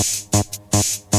[0.00, 1.09] あっ。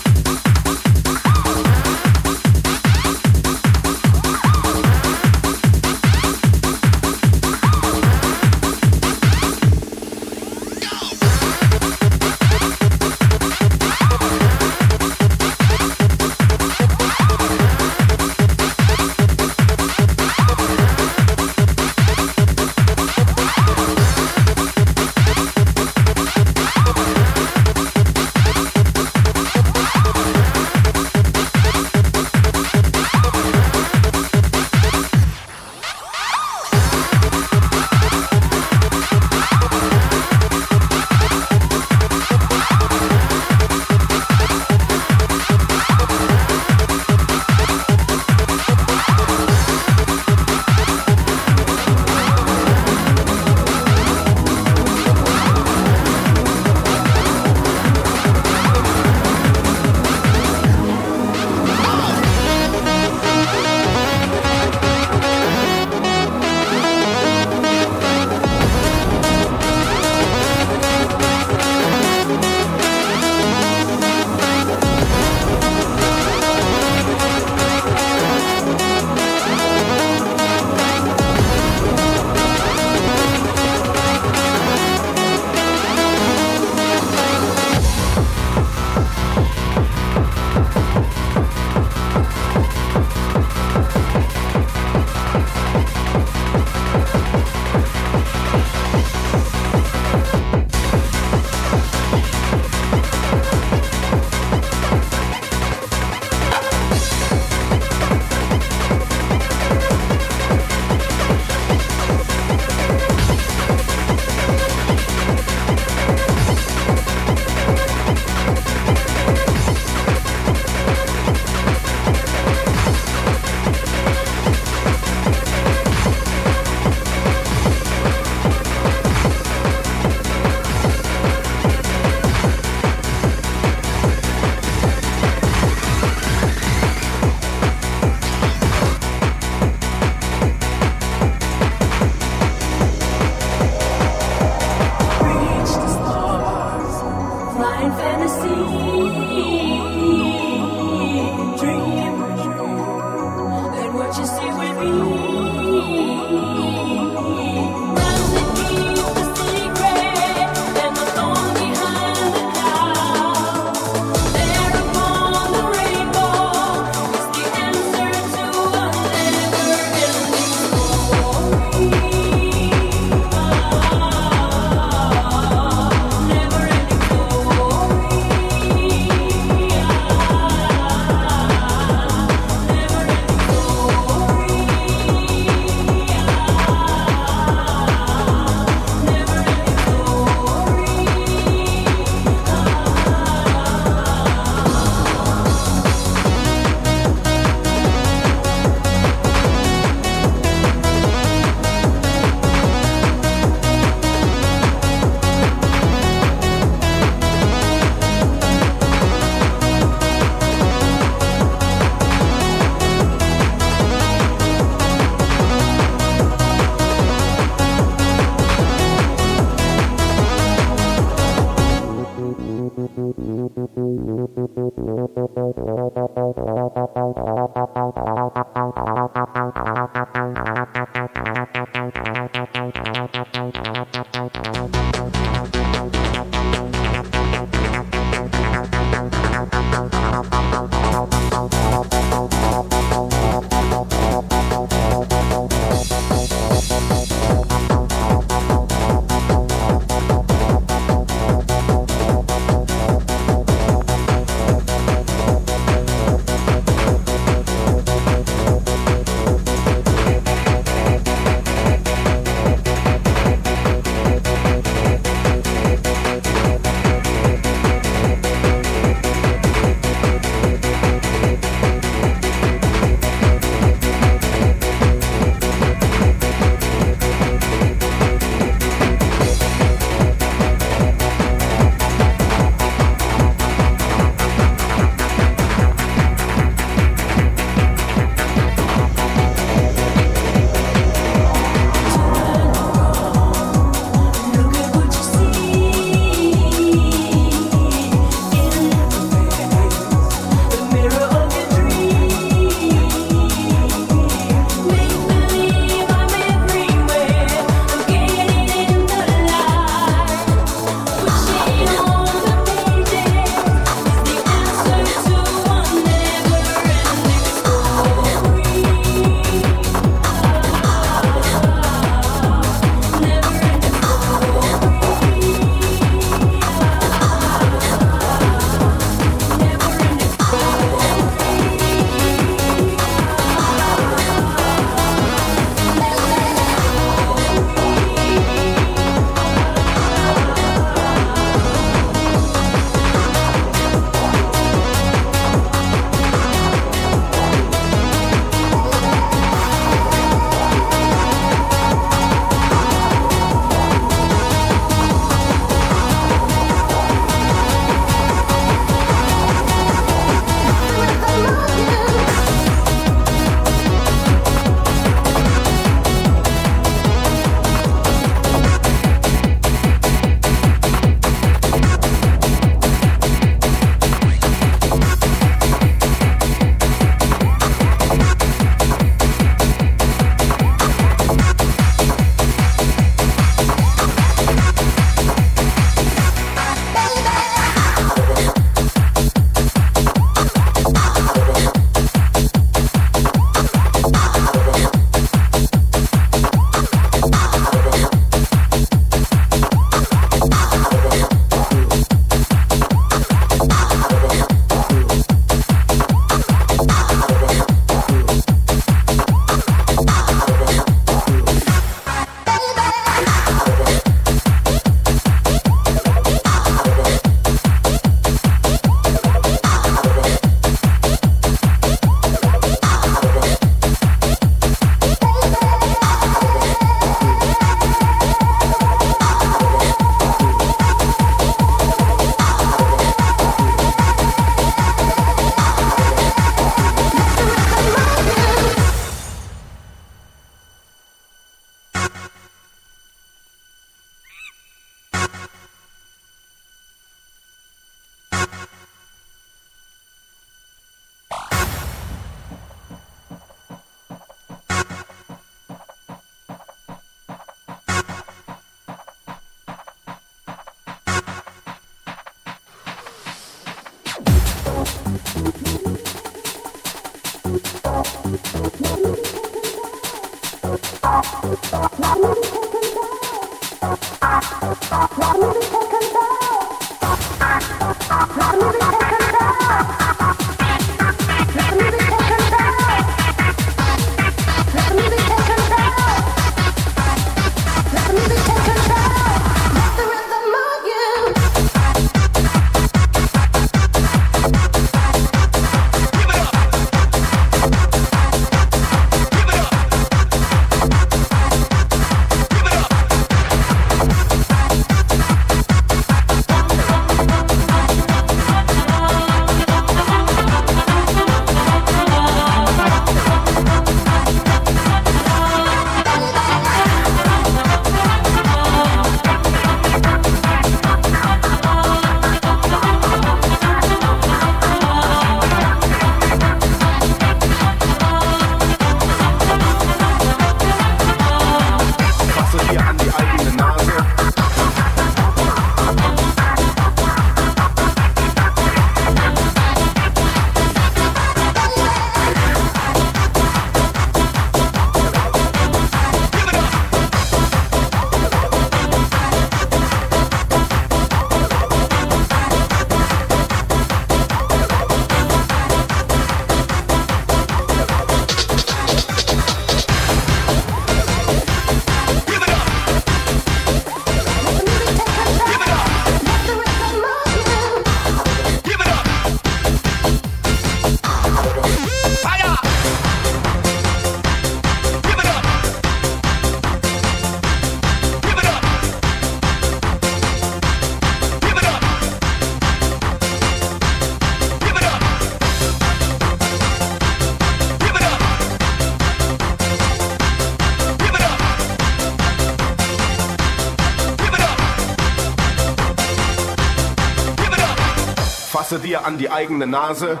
[598.90, 600.00] An die eigene Nase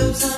[0.00, 0.37] Is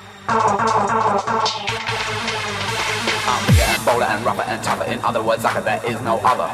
[0.27, 0.37] I'm
[3.47, 4.85] bigger and bolder and rougher and tougher.
[4.85, 6.49] In other words, like there is no other.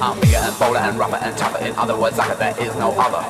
[0.00, 1.64] I'm bigger and bolder and rougher and tougher.
[1.64, 3.24] In other words, like there is no other.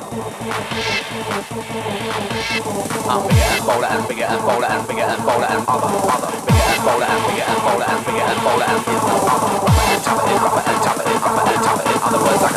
[3.09, 6.31] I'm bigger and bolder and bigger and bolder and bigger and bolder and other, other.
[6.45, 9.49] Bigger and bolder and bigger and bolder and bigger and bolder and is no other.
[9.59, 11.85] Rougher and tougher, is rougher and tougher, is rougher and tougher.
[11.89, 12.48] In other words,